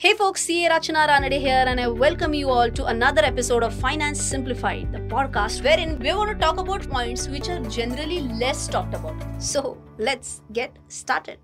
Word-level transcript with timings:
Hey 0.00 0.14
folks, 0.14 0.42
CA 0.42 0.68
Rachana 0.68 1.08
Ranade 1.08 1.40
here, 1.40 1.64
and 1.66 1.80
I 1.80 1.88
welcome 1.88 2.32
you 2.32 2.50
all 2.50 2.70
to 2.70 2.84
another 2.84 3.24
episode 3.24 3.64
of 3.64 3.74
Finance 3.74 4.22
Simplified, 4.22 4.92
the 4.92 5.00
podcast 5.12 5.64
wherein 5.64 5.98
we 5.98 6.12
want 6.12 6.30
to 6.30 6.36
talk 6.36 6.56
about 6.56 6.88
points 6.88 7.26
which 7.26 7.48
are 7.48 7.58
generally 7.64 8.20
less 8.20 8.68
talked 8.68 8.94
about. 8.94 9.20
So 9.42 9.76
let's 9.98 10.40
get 10.52 10.78
started. 10.86 11.40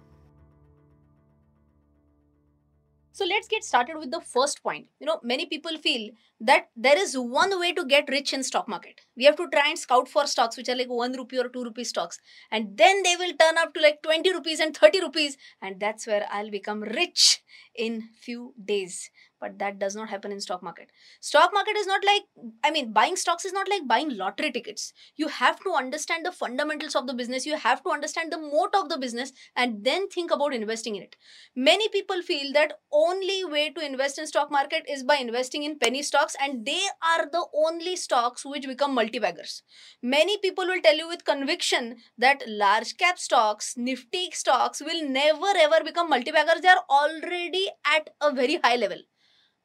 So 3.10 3.24
let's 3.24 3.48
get 3.48 3.64
started 3.64 3.96
with 3.98 4.12
the 4.12 4.20
first 4.20 4.62
point. 4.62 4.86
You 5.00 5.06
know, 5.06 5.18
many 5.24 5.46
people 5.46 5.76
feel 5.78 6.10
that 6.40 6.68
there 6.76 6.98
is 6.98 7.16
one 7.16 7.58
way 7.58 7.72
to 7.72 7.84
get 7.84 8.08
rich 8.08 8.32
in 8.32 8.42
stock 8.42 8.68
market. 8.68 9.00
We 9.16 9.24
have 9.24 9.36
to 9.36 9.48
try 9.52 9.68
and 9.68 9.78
scout 9.78 10.08
for 10.08 10.26
stocks 10.26 10.56
which 10.56 10.68
are 10.68 10.76
like 10.76 10.90
1 10.90 11.12
rupee 11.12 11.38
or 11.38 11.48
2 11.48 11.62
rupee 11.64 11.84
stocks 11.84 12.20
and 12.50 12.76
then 12.76 13.02
they 13.02 13.16
will 13.16 13.32
turn 13.40 13.56
up 13.58 13.72
to 13.74 13.80
like 13.80 14.02
20 14.02 14.32
rupees 14.32 14.60
and 14.60 14.76
30 14.76 15.00
rupees 15.00 15.36
and 15.62 15.78
that's 15.78 16.06
where 16.06 16.26
I'll 16.30 16.50
become 16.50 16.82
rich 16.82 17.40
in 17.76 18.08
few 18.20 18.54
days 18.64 19.10
but 19.44 19.58
that 19.58 19.78
does 19.78 19.94
not 19.94 20.08
happen 20.08 20.32
in 20.32 20.40
stock 20.40 20.62
market. 20.62 20.88
Stock 21.20 21.50
market 21.52 21.76
is 21.76 21.86
not 21.86 22.02
like 22.04 22.22
i 22.64 22.70
mean 22.70 22.92
buying 22.98 23.16
stocks 23.22 23.44
is 23.44 23.52
not 23.52 23.68
like 23.68 23.86
buying 23.86 24.16
lottery 24.16 24.50
tickets. 24.50 24.92
You 25.16 25.28
have 25.28 25.60
to 25.64 25.72
understand 25.80 26.24
the 26.24 26.32
fundamentals 26.32 26.94
of 26.94 27.06
the 27.06 27.14
business. 27.14 27.44
You 27.44 27.56
have 27.56 27.82
to 27.82 27.90
understand 27.90 28.32
the 28.32 28.38
moat 28.38 28.74
of 28.74 28.88
the 28.88 28.98
business 28.98 29.32
and 29.54 29.84
then 29.84 30.08
think 30.08 30.30
about 30.30 30.54
investing 30.54 30.96
in 30.96 31.02
it. 31.02 31.16
Many 31.54 31.88
people 31.88 32.22
feel 32.22 32.52
that 32.54 32.78
only 32.92 33.44
way 33.44 33.70
to 33.70 33.84
invest 33.84 34.18
in 34.18 34.26
stock 34.26 34.50
market 34.50 34.84
is 34.88 35.02
by 35.02 35.16
investing 35.16 35.64
in 35.64 35.78
penny 35.78 36.02
stocks 36.02 36.36
and 36.40 36.64
they 36.64 36.82
are 37.12 37.26
the 37.30 37.44
only 37.54 37.96
stocks 37.96 38.44
which 38.46 38.66
become 38.66 38.94
multi-baggers. 38.94 39.62
Many 40.02 40.38
people 40.38 40.66
will 40.66 40.80
tell 40.80 40.96
you 40.96 41.08
with 41.08 41.24
conviction 41.24 41.96
that 42.16 42.42
large 42.46 42.96
cap 42.96 43.18
stocks 43.18 43.74
nifty 43.76 44.30
stocks 44.30 44.80
will 44.80 45.06
never 45.08 45.52
ever 45.66 45.84
become 45.84 46.08
multi-baggers. 46.08 46.60
They 46.62 46.68
are 46.68 46.84
already 46.88 47.63
at 47.84 48.10
a 48.20 48.32
very 48.32 48.58
high 48.62 48.76
level 48.76 48.98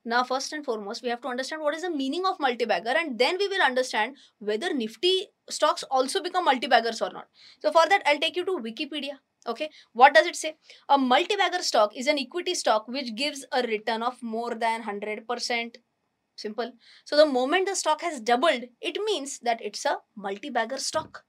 now, 0.05 0.23
first 0.23 0.53
and 0.53 0.63
foremost, 0.63 1.03
we 1.03 1.09
have 1.09 1.21
to 1.21 1.27
understand 1.27 1.61
what 1.61 1.75
is 1.75 1.81
the 1.81 1.89
meaning 1.89 2.25
of 2.25 2.39
multi-bagger 2.39 2.93
and 2.97 3.19
then 3.19 3.37
we 3.37 3.47
will 3.47 3.61
understand 3.61 4.15
whether 4.39 4.73
Nifty 4.73 5.27
stocks 5.49 5.83
also 5.83 6.21
become 6.21 6.45
multi-baggers 6.45 7.01
or 7.01 7.11
not. 7.11 7.27
So, 7.59 7.71
for 7.71 7.87
that, 7.87 8.01
I'll 8.05 8.19
take 8.19 8.35
you 8.35 8.45
to 8.45 8.59
Wikipedia. 8.59 9.19
Okay, 9.45 9.69
what 9.93 10.13
does 10.13 10.25
it 10.25 10.35
say? 10.35 10.55
A 10.87 10.97
multi-bagger 10.97 11.61
stock 11.61 11.95
is 11.95 12.07
an 12.07 12.17
equity 12.17 12.55
stock 12.55 12.87
which 12.87 13.15
gives 13.15 13.45
a 13.51 13.61
return 13.63 14.01
of 14.01 14.21
more 14.23 14.55
than 14.55 14.83
100%. 14.83 15.75
Simple. 16.39 16.71
So, 17.05 17.17
the 17.17 17.25
moment 17.25 17.67
the 17.67 17.75
stock 17.75 18.01
has 18.01 18.19
doubled, 18.21 18.63
it 18.81 18.97
means 19.05 19.39
that 19.39 19.59
it's 19.61 19.85
a 19.85 19.97
multi-bagger 20.15 20.77
stock. 20.77 21.23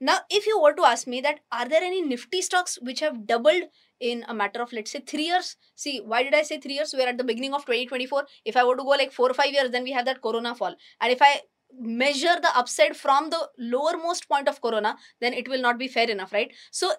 Now, 0.00 0.18
if 0.28 0.46
you 0.46 0.60
were 0.60 0.74
to 0.74 0.82
ask 0.82 1.06
me 1.06 1.20
that 1.22 1.40
are 1.52 1.68
there 1.68 1.82
any 1.82 2.02
Nifty 2.02 2.42
stocks 2.42 2.78
which 2.82 3.00
have 3.00 3.26
doubled 3.26 3.62
in 4.00 4.24
a 4.28 4.34
matter 4.34 4.60
of 4.60 4.72
let's 4.72 4.90
say 4.90 5.00
three 5.00 5.24
years? 5.24 5.56
See 5.74 6.00
why 6.04 6.22
did 6.22 6.34
i 6.34 6.42
say 6.42 6.58
three 6.58 6.74
years? 6.74 6.94
We're 6.96 7.08
at 7.08 7.18
the 7.18 7.24
beginning 7.24 7.54
of 7.54 7.64
2024 7.64 8.24
if 8.44 8.56
i 8.56 8.64
were 8.64 8.76
to 8.76 8.82
go 8.82 8.90
like 8.90 9.12
four 9.12 9.30
or 9.30 9.34
five 9.34 9.52
years 9.52 9.70
then 9.70 9.84
we 9.84 9.92
have 9.92 10.04
that 10.04 10.20
corona 10.20 10.54
fall. 10.54 10.74
And 11.00 11.12
if 11.12 11.22
i 11.22 11.40
measure 11.80 12.36
the 12.40 12.52
upside 12.54 12.96
from 12.96 13.30
the 13.30 13.48
lowermost 13.60 14.28
point 14.28 14.48
of 14.48 14.60
corona 14.60 14.96
then 15.20 15.32
it 15.32 15.48
will 15.48 15.60
not 15.60 15.78
be 15.78 15.88
fair 15.88 16.10
enough 16.10 16.32
right? 16.32 16.52
So 16.70 16.92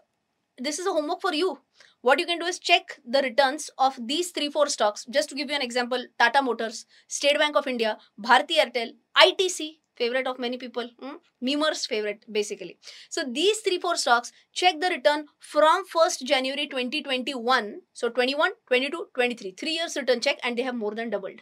this 0.58 0.80
is 0.80 0.88
a 0.88 0.92
homework 0.92 1.22
for 1.22 1.34
you. 1.34 1.60
What 2.02 2.20
you 2.20 2.26
can 2.26 2.40
do 2.40 2.46
is 2.46 2.60
check 2.60 3.00
the 3.06 3.22
returns 3.22 3.70
of 3.78 3.98
these 4.08 4.32
three 4.32 4.50
four 4.50 4.68
stocks. 4.68 5.06
Just 5.10 5.30
to 5.30 5.36
give 5.36 5.50
you 5.50 5.56
an 5.56 5.62
example 5.62 6.04
tata 6.20 6.42
motors 6.42 6.86
state 7.08 7.38
bank 7.38 7.56
of 7.56 7.68
india 7.68 7.98
bharti 8.28 8.58
airtel 8.64 8.94
itc 9.26 9.78
favorite 9.96 10.28
of 10.28 10.40
many 10.40 10.58
people 10.58 10.90
hmm? 11.00 11.16
favorite 11.90 12.26
basically. 12.32 12.78
So 13.10 13.24
these 13.24 13.60
three 13.60 13.80
four 13.80 13.96
stocks 13.96 14.32
check 14.54 14.80
the 14.80 14.90
return 14.90 15.26
from 15.40 15.86
1st 15.96 16.24
january 16.24 16.68
2021 16.68 17.82
so 17.94 18.10
21 18.10 18.52
22 18.68 19.08
23 19.16 19.52
three 19.52 19.72
years 19.72 19.96
return 19.96 20.22
check 20.22 20.40
and 20.44 20.58
they 20.58 20.64
have 20.64 20.76
more 20.76 20.94
than 20.94 21.10
doubled 21.10 21.42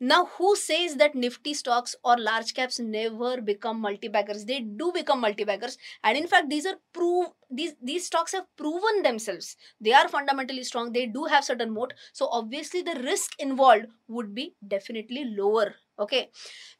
now 0.00 0.26
who 0.36 0.56
says 0.56 0.96
that 0.96 1.14
nifty 1.14 1.52
stocks 1.52 1.94
or 2.02 2.16
large 2.18 2.54
caps 2.54 2.78
never 2.78 3.40
become 3.40 3.80
multi-baggers 3.80 4.44
they 4.46 4.60
do 4.60 4.90
become 4.92 5.20
multi-baggers 5.20 5.76
and 6.02 6.16
in 6.16 6.26
fact 6.26 6.48
these 6.48 6.66
are 6.66 6.76
prove 6.92 7.28
these 7.50 7.74
these 7.82 8.06
stocks 8.06 8.32
have 8.32 8.46
proven 8.56 9.02
themselves 9.02 9.56
they 9.80 9.92
are 9.92 10.08
fundamentally 10.08 10.64
strong 10.64 10.92
they 10.92 11.06
do 11.06 11.24
have 11.24 11.44
certain 11.44 11.70
moat 11.70 11.92
so 12.12 12.28
obviously 12.30 12.82
the 12.82 13.00
risk 13.04 13.32
involved 13.38 13.86
would 14.08 14.34
be 14.34 14.54
definitely 14.66 15.24
lower 15.36 15.74
okay 15.98 16.30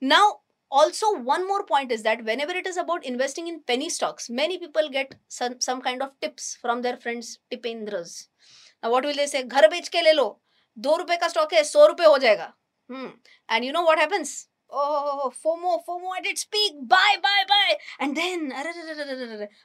now 0.01 0.41
also 0.71 1.19
one 1.19 1.47
more 1.47 1.65
point 1.67 1.91
is 1.93 2.03
that 2.03 2.25
whenever 2.25 2.53
it 2.53 2.67
is 2.67 2.77
about 2.77 3.05
investing 3.05 3.49
in 3.49 3.61
penny 3.67 3.91
stocks 3.91 4.31
many 4.31 4.59
people 4.59 4.89
get 4.89 5.15
some 5.29 5.61
some 5.61 5.83
kind 5.83 6.03
of 6.03 6.19
tips 6.21 6.57
from 6.61 6.81
their 6.83 6.97
friends 6.97 7.39
tipendras 7.53 8.29
now 8.83 8.91
what 8.91 9.05
will 9.05 9.21
they 9.23 9.27
say 9.27 9.43
घर 9.43 9.69
बेच 9.69 9.89
के 9.89 10.03
ले 10.03 10.13
लो 10.13 10.27
दो 10.79 10.97
रुपए 10.97 11.17
का 11.17 11.29
stock 11.29 11.53
है 11.55 11.63
सौ 11.65 11.87
रुपए 11.87 12.05
हो 12.05 12.19
जाएगा 12.19 12.53
hmm. 12.90 13.08
and 13.50 13.66
you 13.66 13.72
know 13.72 13.84
what 13.84 14.00
happens? 14.00 14.48
Oh 14.70 15.32
FOMO 15.44 15.86
FOMO 15.88 16.18
at 16.18 16.26
its 16.26 16.44
peak. 16.44 16.74
Buy 16.82 17.16
buy 17.22 17.44
buy 17.48 17.78
and 18.00 18.18
then 18.18 18.52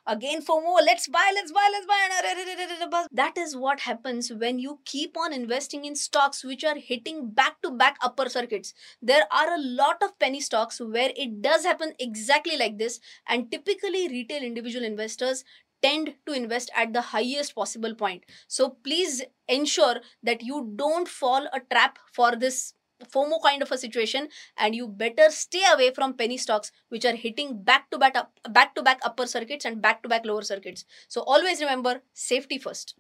again 0.07 0.43
FOMO 0.43 0.77
let's 0.85 1.09
buy 1.09 1.33
let's 1.35 1.53
buy 1.53 1.69
let's 1.73 1.87
buy 1.87 3.07
that 3.13 3.37
is 3.39 3.57
what 3.57 3.81
happens 3.81 4.31
when 4.33 4.59
you 4.59 4.79
keep 4.85 5.17
on 5.17 5.33
investing 5.33 5.85
in 5.85 5.97
stocks 5.97 6.45
which 6.45 6.65
are 6.65 6.77
hitting 6.77 7.31
back 7.31 7.61
to 7.63 7.71
back 7.71 7.97
upper 8.03 8.29
circuits 8.29 8.75
there 9.01 9.25
are 9.33 9.55
a 9.55 9.61
lot 9.61 10.03
of 10.03 10.19
penny 10.19 10.41
stocks 10.41 10.81
where 10.81 11.13
it 11.17 11.43
does 11.43 11.65
happen 11.65 11.93
exactly 11.99 12.57
like 12.57 12.79
this 12.79 13.01
and 13.29 13.51
typically 13.51 14.09
retail 14.09 14.43
individual 14.43 14.85
investors 14.85 15.45
tend 15.83 16.15
to 16.27 16.33
invest 16.33 16.71
at 16.77 16.93
the 16.93 17.01
highest 17.01 17.55
possible 17.55 17.95
point 17.95 18.25
so 18.49 18.77
please 18.85 19.23
ensure 19.49 19.97
that 20.23 20.43
you 20.43 20.73
don't 20.77 21.09
fall 21.09 21.49
a 21.53 21.61
trap 21.71 21.99
for 22.13 22.37
this 22.37 22.75
FOMO 23.05 23.43
kind 23.43 23.63
of 23.63 23.73
a 23.73 23.79
situation, 23.79 24.29
and 24.57 24.75
you 24.75 24.89
better 24.89 25.31
stay 25.31 25.63
away 25.73 25.93
from 25.93 26.15
penny 26.15 26.37
stocks 26.37 26.73
which 26.89 27.05
are 27.05 27.15
hitting 27.15 27.63
back 27.63 27.91
to 27.91 27.99
back 27.99 28.17
up, 28.17 28.33
back 28.51 28.75
to 28.75 28.83
back 28.83 29.01
upper 29.05 29.27
circuits 29.27 29.65
and 29.65 29.81
back 29.81 30.03
to 30.03 30.09
back 30.09 30.25
lower 30.25 30.43
circuits. 30.43 30.85
So 31.09 31.23
always 31.23 31.61
remember 31.61 32.03
safety 32.13 32.59
first. 32.59 32.95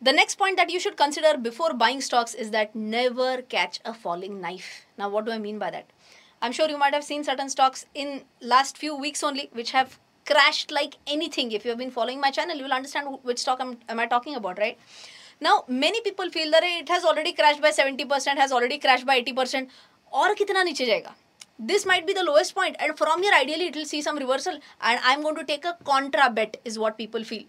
The 0.00 0.12
next 0.12 0.36
point 0.36 0.56
that 0.56 0.70
you 0.70 0.78
should 0.78 0.96
consider 0.96 1.38
before 1.38 1.74
buying 1.74 2.00
stocks 2.00 2.34
is 2.34 2.50
that 2.50 2.76
never 2.76 3.42
catch 3.42 3.80
a 3.84 3.94
falling 3.94 4.40
knife. 4.40 4.86
Now, 4.98 5.08
what 5.08 5.24
do 5.24 5.32
I 5.32 5.38
mean 5.38 5.58
by 5.58 5.70
that? 5.70 5.90
I'm 6.42 6.52
sure 6.52 6.68
you 6.68 6.78
might 6.78 6.94
have 6.94 7.02
seen 7.02 7.24
certain 7.24 7.48
stocks 7.48 7.86
in 7.94 8.24
last 8.40 8.76
few 8.76 8.94
weeks 8.94 9.24
only 9.24 9.48
which 9.52 9.70
have 9.70 9.98
crashed 10.26 10.70
like 10.70 10.96
anything. 11.06 11.50
If 11.52 11.64
you 11.64 11.70
have 11.70 11.78
been 11.78 11.90
following 11.90 12.20
my 12.20 12.30
channel, 12.30 12.56
you 12.56 12.64
will 12.64 12.72
understand 12.72 13.18
which 13.22 13.38
stock 13.38 13.58
I'm, 13.60 13.78
am 13.88 13.98
I 13.98 14.06
talking 14.06 14.34
about, 14.34 14.58
right? 14.58 14.78
Now 15.42 15.60
many 15.70 16.00
people 16.00 16.28
feel 16.30 16.50
that 16.50 16.64
it 16.64 16.90
has 16.90 17.04
already 17.06 17.32
crash 17.32 17.58
by 17.60 17.72
seventy 17.72 18.04
percent 18.04 18.38
has 18.38 18.52
already 18.54 18.76
crash 18.78 19.02
by 19.04 19.18
eighty 19.18 19.32
percent 19.32 19.68
और 20.12 20.34
कितना 20.34 20.62
नीचे 20.62 20.86
जाएगा? 20.86 21.14
This 21.62 21.86
might 21.86 22.06
be 22.06 22.14
the 22.14 22.18
lowest 22.20 22.54
point 22.54 22.76
and 22.80 22.92
from 22.94 23.24
here 23.24 23.34
ideally 23.34 23.66
it 23.66 23.76
will 23.76 23.84
see 23.86 24.00
some 24.02 24.18
reversal 24.18 24.58
and 24.82 24.98
I 24.98 25.12
am 25.14 25.22
going 25.22 25.36
to 25.36 25.42
take 25.44 25.66
a 25.66 25.72
contra 25.86 26.28
bet 26.30 26.56
is 26.66 26.78
what 26.78 26.96
people 26.96 27.24
feel 27.24 27.44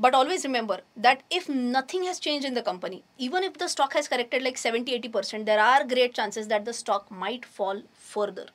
but 0.00 0.14
always 0.14 0.46
remember 0.46 0.82
that 0.98 1.22
if 1.32 1.50
nothing 1.50 2.04
has 2.04 2.20
change 2.20 2.46
in 2.46 2.54
the 2.54 2.62
company 2.66 3.02
even 3.20 3.44
if 3.44 3.58
the 3.58 3.66
stock 3.68 3.96
has 3.96 4.08
corrected 4.08 4.42
like 4.42 4.58
seventy 4.58 4.92
eighty 4.92 5.08
percent 5.10 5.44
there 5.46 5.58
are 5.60 5.84
great 5.86 6.14
chances 6.14 6.46
that 6.46 6.62
the 6.62 6.72
stock 6.74 7.06
might 7.14 7.44
fall 7.56 7.82
further 8.06 8.50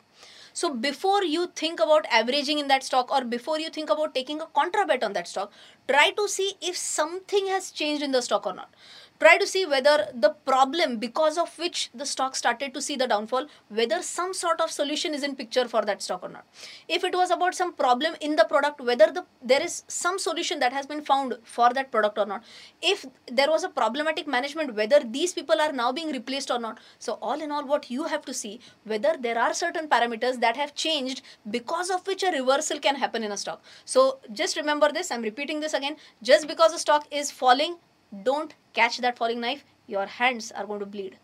so 0.57 0.73
before 0.73 1.23
you 1.23 1.45
think 1.61 1.79
about 1.79 2.05
averaging 2.19 2.57
in 2.57 2.67
that 2.69 2.83
stock 2.83 3.11
or 3.11 3.23
before 3.23 3.59
you 3.59 3.69
think 3.69 3.91
about 3.91 4.15
taking 4.15 4.39
a 4.41 4.47
contra 4.59 4.85
bet 4.87 5.03
on 5.03 5.13
that 5.13 5.27
stock, 5.27 5.51
try 5.87 6.09
to 6.19 6.27
see 6.27 6.53
if 6.61 6.75
something 6.75 7.45
has 7.45 7.69
changed 7.69 8.01
in 8.01 8.11
the 8.11 8.21
stock 8.23 8.47
or 8.47 8.53
not 8.55 8.71
try 9.19 9.37
to 9.37 9.47
see 9.47 9.65
whether 9.65 10.07
the 10.13 10.29
problem 10.45 10.97
because 10.97 11.37
of 11.37 11.57
which 11.57 11.89
the 11.93 12.05
stock 12.05 12.35
started 12.35 12.73
to 12.73 12.81
see 12.81 12.95
the 12.95 13.07
downfall 13.07 13.47
whether 13.69 14.01
some 14.01 14.33
sort 14.33 14.61
of 14.61 14.71
solution 14.71 15.13
is 15.13 15.23
in 15.23 15.35
picture 15.35 15.67
for 15.67 15.81
that 15.83 16.01
stock 16.01 16.23
or 16.23 16.29
not. 16.29 16.45
If 16.87 17.03
it 17.03 17.13
was 17.13 17.31
about 17.31 17.55
some 17.55 17.73
problem 17.73 18.15
in 18.21 18.35
the 18.35 18.45
product 18.45 18.81
whether 18.81 19.11
the 19.11 19.25
there 19.41 19.61
is 19.61 19.83
some 19.87 20.19
solution 20.19 20.59
that 20.59 20.73
has 20.73 20.85
been 20.85 21.01
found 21.01 21.37
for 21.43 21.73
that 21.73 21.91
product 21.91 22.17
or 22.17 22.25
not. 22.25 22.43
If 22.81 23.05
there 23.31 23.49
was 23.49 23.63
a 23.63 23.69
problematic 23.69 24.27
management 24.27 24.75
whether 24.75 24.99
these 25.03 25.33
people 25.33 25.59
are 25.61 25.71
now 25.71 25.91
being 25.91 26.11
replaced 26.11 26.51
or 26.51 26.59
not. 26.59 26.79
So 26.99 27.17
all 27.21 27.41
in 27.41 27.51
all 27.51 27.65
what 27.65 27.89
you 27.89 28.05
have 28.05 28.25
to 28.25 28.33
see 28.33 28.59
whether 28.83 29.15
there 29.19 29.39
are 29.39 29.53
certain 29.53 29.87
parameters 29.87 30.39
that 30.41 30.57
have 30.57 30.75
changed 30.75 31.21
because 31.49 31.89
of 31.89 32.05
which 32.05 32.23
a 32.23 32.31
reversal 32.31 32.79
can 32.79 32.95
happen 32.95 33.23
in 33.23 33.31
a 33.31 33.37
stock. 33.37 33.61
So 33.85 34.19
just 34.33 34.57
remember 34.57 34.91
this. 34.91 35.11
I'm 35.11 35.21
repeating 35.21 35.59
this 35.59 35.73
again. 35.73 35.97
Just 36.21 36.47
because 36.47 36.73
a 36.73 36.79
stock 36.79 37.07
is 37.11 37.31
falling 37.31 37.77
don't 38.23 38.53
catch 38.73 38.97
that 38.99 39.17
falling 39.17 39.39
knife, 39.41 39.63
your 39.87 40.05
hands 40.05 40.51
are 40.51 40.65
going 40.65 40.79
to 40.79 40.85
bleed. 40.85 41.17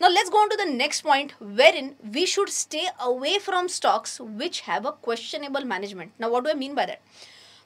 Now 0.00 0.08
let's 0.08 0.30
go 0.30 0.36
on 0.36 0.48
to 0.50 0.56
the 0.56 0.70
next 0.70 1.00
point 1.00 1.34
wherein 1.40 1.96
we 2.12 2.24
should 2.24 2.50
stay 2.50 2.86
away 3.00 3.38
from 3.40 3.68
stocks 3.68 4.20
which 4.20 4.60
have 4.60 4.86
a 4.86 4.92
questionable 4.92 5.64
management. 5.64 6.12
Now 6.18 6.30
what 6.30 6.44
do 6.44 6.50
I 6.50 6.54
mean 6.54 6.76
by 6.76 6.86
that? 6.86 7.00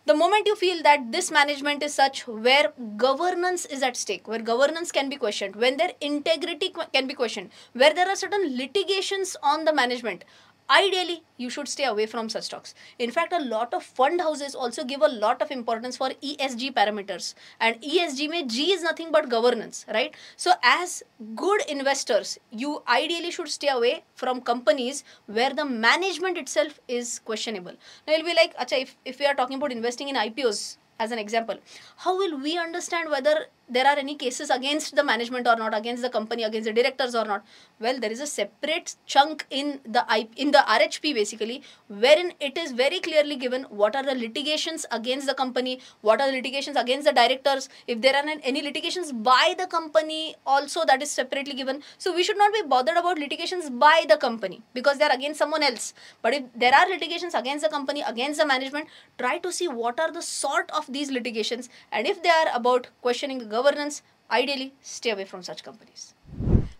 The 0.04 0.14
moment 0.14 0.48
you 0.48 0.56
feel 0.56 0.82
that 0.82 1.12
this 1.12 1.30
management 1.30 1.80
is 1.82 1.94
such 1.94 2.26
where 2.26 2.72
governance 2.96 3.66
is 3.66 3.84
at 3.84 3.96
stake, 3.96 4.26
where 4.26 4.40
governance 4.40 4.90
can 4.90 5.08
be 5.08 5.16
questioned, 5.16 5.54
when 5.54 5.76
their 5.76 5.92
integrity 6.00 6.74
can 6.92 7.06
be 7.06 7.14
questioned, 7.14 7.50
where 7.72 7.94
there 7.94 8.08
are 8.08 8.16
certain 8.16 8.56
litigations 8.56 9.36
on 9.44 9.64
the 9.64 9.72
management, 9.72 10.24
ideally 10.70 11.22
you 11.36 11.50
should 11.50 11.68
stay 11.68 11.84
away 11.84 12.06
from 12.06 12.28
such 12.28 12.44
stocks. 12.44 12.74
In 12.98 13.10
fact 13.10 13.32
a 13.32 13.40
lot 13.40 13.74
of 13.74 13.82
fund 13.82 14.20
houses 14.20 14.54
also 14.54 14.84
give 14.84 15.02
a 15.02 15.08
lot 15.08 15.42
of 15.42 15.50
importance 15.50 15.96
for 15.96 16.10
esg 16.10 16.72
parameters. 16.74 17.34
And 17.60 17.80
esg 17.80 18.28
mein 18.28 18.48
g 18.48 18.72
is 18.72 18.82
nothing 18.82 19.10
but 19.10 19.28
governance 19.28 19.84
right? 19.92 20.14
So 20.36 20.52
as 20.62 21.02
good 21.34 21.62
investors 21.68 22.38
you 22.50 22.82
ideally 22.88 23.30
should 23.30 23.48
stay 23.48 23.68
away 23.68 24.04
from 24.14 24.40
companies 24.40 25.04
where 25.26 25.52
the 25.52 25.64
management 25.64 26.38
itself 26.38 26.80
is 26.88 27.18
questionable. 27.20 27.74
Now 28.06 28.14
you'll 28.14 28.26
be 28.26 28.34
like 28.34 28.54
if, 28.72 28.96
if 29.04 29.18
we 29.18 29.26
are 29.26 29.34
talking 29.34 29.56
about 29.56 29.72
investing 29.72 30.08
in 30.08 30.16
ipos 30.16 30.78
as 30.98 31.10
an 31.10 31.18
example 31.18 31.58
how 32.04 32.16
will 32.16 32.38
we 32.40 32.56
understand 32.58 33.10
whether 33.10 33.46
there 33.72 33.86
are 33.86 33.96
any 33.96 34.14
cases 34.14 34.50
against 34.50 34.96
the 34.96 35.04
management 35.04 35.46
or 35.46 35.56
not 35.56 35.76
against 35.76 36.02
the 36.02 36.10
company 36.10 36.42
against 36.42 36.66
the 36.66 36.72
directors 36.72 37.14
or 37.14 37.24
not? 37.24 37.44
Well 37.80 37.98
there 37.98 38.12
is 38.12 38.20
a 38.20 38.26
separate 38.26 38.96
chunk 39.06 39.46
in 39.50 39.80
the 39.84 40.04
in 40.36 40.50
the 40.50 40.64
rhp 40.78 41.14
basically 41.14 41.62
wherein 41.88 42.32
it 42.40 42.56
is 42.58 42.72
very 42.72 43.00
clearly 43.00 43.36
given 43.36 43.64
what 43.64 43.96
are 43.96 44.02
the 44.02 44.14
litigations 44.14 44.86
against 44.90 45.26
the 45.26 45.34
company 45.34 45.80
what 46.00 46.20
are 46.20 46.30
the 46.30 46.36
litigations 46.36 46.76
against 46.76 47.06
the 47.06 47.12
directors. 47.12 47.68
If 47.86 48.00
there 48.00 48.14
are 48.16 48.24
any 48.42 48.62
litigations 48.62 49.12
by 49.12 49.54
the 49.58 49.66
company 49.66 50.34
also 50.46 50.84
that 50.86 51.02
is 51.02 51.10
separately 51.10 51.54
given. 51.54 51.82
So 51.98 52.14
we 52.14 52.22
should 52.22 52.38
not 52.38 52.52
be 52.52 52.62
bothered 52.66 52.96
about 52.96 53.18
litigations 53.18 53.70
by 53.70 54.04
the 54.08 54.16
company 54.16 54.62
because 54.74 54.98
they 54.98 55.04
are 55.04 55.12
against 55.12 55.38
someone 55.38 55.62
else. 55.62 55.94
But 56.22 56.34
if 56.34 56.44
there 56.54 56.74
are 56.74 56.88
litigations 56.88 57.34
against 57.34 57.64
the 57.64 57.70
company 57.70 58.02
against 58.06 58.40
the 58.40 58.46
management 58.46 58.88
try 59.18 59.38
to 59.38 59.52
see 59.52 59.68
what 59.68 60.00
are 60.00 60.12
the 60.12 60.22
sort 60.22 60.70
of 60.72 60.92
these 60.92 61.10
litigations. 61.10 61.68
And 61.90 62.06
if 62.06 62.22
they 62.22 62.30
are 62.30 62.48
about 62.54 62.88
questioning 63.00 63.38
the 63.38 63.46
governance, 63.62 64.02
ideally 64.30 64.72
stay 64.80 65.10
away 65.10 65.24
from 65.24 65.42
such 65.42 65.62
companies. 65.62 66.14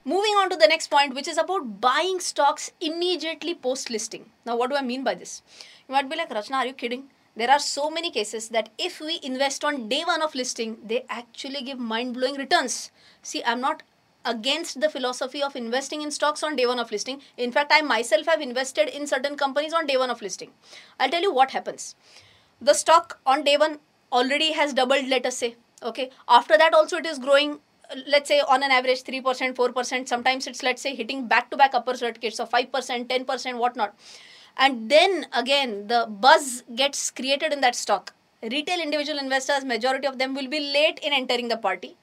Moving 0.04 0.34
on 0.40 0.50
to 0.50 0.56
the 0.56 0.66
next 0.66 0.88
point, 0.88 1.14
which 1.14 1.28
is 1.28 1.38
about 1.38 1.80
buying 1.80 2.18
stocks 2.18 2.72
immediately 2.80 3.54
post 3.54 3.88
listing. 3.88 4.30
Now, 4.44 4.56
what 4.56 4.70
do 4.70 4.76
I 4.76 4.82
mean 4.82 5.04
by 5.04 5.14
this? 5.14 5.42
You 5.88 5.92
might 5.94 6.10
be 6.10 6.16
like, 6.16 6.30
Rachana, 6.30 6.56
are 6.56 6.66
you 6.66 6.72
kidding? 6.72 7.04
There 7.36 7.50
are 7.50 7.60
so 7.60 7.88
many 7.90 8.10
cases 8.10 8.48
that 8.48 8.70
if 8.78 9.00
we 9.00 9.20
invest 9.22 9.64
on 9.64 9.88
day 9.88 10.02
one 10.04 10.20
of 10.20 10.34
listing, 10.34 10.78
they 10.84 11.04
actually 11.08 11.62
give 11.62 11.78
mind 11.78 12.14
blowing 12.14 12.34
returns. 12.34 12.90
See, 13.22 13.42
I'm 13.44 13.60
not 13.60 13.84
against 14.24 14.80
the 14.80 14.90
philosophy 14.90 15.42
of 15.42 15.56
investing 15.56 16.02
in 16.02 16.10
stocks 16.10 16.42
on 16.42 16.56
day 16.56 16.66
one 16.66 16.78
of 16.78 16.90
listing. 16.90 17.22
In 17.36 17.52
fact, 17.52 17.72
I 17.72 17.80
myself 17.80 18.26
have 18.26 18.40
invested 18.40 18.88
in 18.88 19.06
certain 19.06 19.36
companies 19.36 19.72
on 19.72 19.86
day 19.86 19.96
one 19.96 20.10
of 20.10 20.20
listing. 20.20 20.50
I'll 21.00 21.10
tell 21.10 21.22
you 21.22 21.32
what 21.32 21.52
happens. 21.52 21.94
The 22.60 22.74
stock 22.74 23.18
on 23.24 23.44
day 23.44 23.56
one 23.56 23.78
already 24.12 24.52
has 24.52 24.74
doubled, 24.74 25.08
let 25.08 25.26
us 25.26 25.38
say 25.38 25.56
okay 25.82 26.10
after 26.28 26.56
that 26.56 26.74
also 26.74 26.96
it 26.96 27.06
is 27.06 27.18
growing 27.18 27.58
let's 28.06 28.28
say 28.28 28.40
on 28.40 28.62
an 28.62 28.70
average 28.70 29.02
3% 29.02 29.54
4% 29.54 30.08
sometimes 30.08 30.46
it's 30.46 30.62
let's 30.62 30.82
say 30.82 30.94
hitting 30.94 31.26
back 31.26 31.50
to 31.50 31.56
back 31.56 31.74
upper 31.74 31.94
circuits 31.94 32.40
of 32.40 32.50
5% 32.50 33.06
10% 33.06 33.58
whatnot. 33.58 33.94
And 34.56 34.90
then 34.90 35.26
again 35.32 35.86
the 35.88 36.06
buzz 36.08 36.62
gets 36.74 37.10
created 37.10 37.52
in 37.52 37.60
that 37.60 37.74
stock. 37.74 38.14
Retail 38.42 38.80
individual 38.80 39.18
investors 39.18 39.64
majority 39.64 40.06
of 40.06 40.18
them 40.18 40.34
will 40.34 40.48
be 40.48 40.60
late 40.60 40.98
in 41.02 41.12
entering 41.12 41.48
the 41.48 41.56
party. 41.56 41.96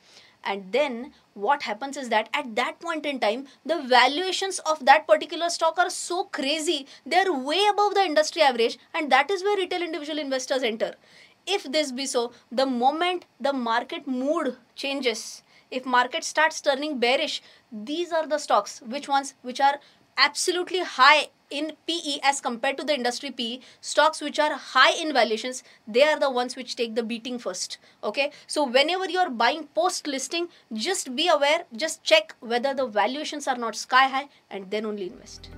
And 0.44 0.72
then 0.72 1.12
what 1.34 1.64
happens 1.64 1.98
is 1.98 2.10
that 2.10 2.30
at 2.34 2.56
that 2.56 2.80
point 2.80 3.06
in 3.06 3.20
time 3.20 3.46
the 3.66 3.82
valuations 3.82 4.60
of 4.60 4.86
that 4.86 5.08
particular 5.08 5.50
stock 5.50 5.78
are 5.78 5.90
so 5.90 6.26
crazy 6.26 6.86
they're 7.06 7.32
way 7.34 7.66
above 7.72 7.94
the 7.94 8.02
industry 8.02 8.42
average 8.42 8.78
and 8.94 9.12
that 9.12 9.32
is 9.32 9.44
where 9.44 9.58
retail 9.58 9.82
individual 9.82 10.20
investors 10.20 10.64
enter 10.64 10.96
if 11.46 11.64
this 11.72 11.92
be 11.92 12.06
so 12.06 12.32
the 12.52 12.66
moment 12.66 13.26
the 13.40 13.54
market 13.54 14.08
mood 14.08 14.56
changes 14.76 15.44
if 15.72 15.86
market 15.86 16.24
starts 16.24 16.62
turning 16.62 17.00
bearish 17.00 17.42
these 17.72 18.12
are 18.12 18.28
the 18.28 18.38
stocks 18.38 18.82
which 18.82 19.08
ones 19.08 19.34
which 19.42 19.62
are 19.62 19.80
absolutely 20.18 20.84
high 20.84 21.28
in 21.50 21.72
PE 21.88 22.20
as 22.22 22.42
compared 22.42 22.78
to 22.78 22.84
the 22.84 22.94
industry 22.94 23.32
PE, 23.32 23.60
stocks 23.82 24.22
which 24.22 24.40
are 24.40 24.54
high 24.54 24.92
in 24.92 25.14
valuations, 25.14 25.64
they 25.88 26.04
are 26.04 26.20
the 26.20 26.30
ones 26.30 26.56
which 26.56 26.76
take 26.76 26.96
the 26.96 27.04
beating 27.04 27.40
first. 27.40 27.78
Okay, 28.04 28.32
so 28.46 28.68
whenever 28.68 29.10
you 29.10 29.20
are 29.20 29.30
buying 29.30 29.68
post 29.74 30.08
listing, 30.08 30.50
just 30.74 31.16
be 31.16 31.28
aware, 31.28 31.64
just 31.76 32.04
check 32.04 32.36
whether 32.40 32.74
the 32.74 32.86
valuations 32.86 33.48
are 33.48 33.58
not 33.58 33.76
sky 33.76 34.08
high 34.08 34.30
and 34.50 34.70
then 34.70 34.86
only 34.86 35.08
invest. 35.08 35.50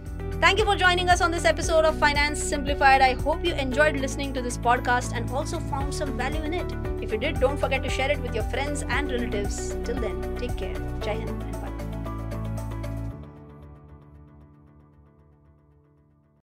Thank 0.41 0.59
you 0.59 0.65
for 0.65 0.75
joining 0.75 1.09
us 1.09 1.21
on 1.21 1.31
this 1.31 1.45
episode 1.45 1.85
of 1.85 1.97
Finance 1.97 2.41
Simplified. 2.41 3.01
I 3.01 3.13
hope 3.13 3.45
you 3.45 3.53
enjoyed 3.53 3.95
listening 3.97 4.33
to 4.33 4.41
this 4.41 4.57
podcast 4.57 5.15
and 5.15 5.29
also 5.31 5.59
found 5.59 5.93
some 5.93 6.17
value 6.17 6.41
in 6.43 6.53
it. 6.53 6.71
If 7.01 7.11
you 7.11 7.17
did, 7.17 7.39
don't 7.39 7.57
forget 7.57 7.83
to 7.83 7.89
share 7.89 8.11
it 8.11 8.19
with 8.19 8.33
your 8.35 8.43
friends 8.45 8.83
and 8.83 9.11
relatives. 9.11 9.75
Till 9.83 9.95
then, 9.95 10.35
take 10.37 10.57
care. 10.57 10.75
Jai 11.01 11.19
Hind. 11.19 11.60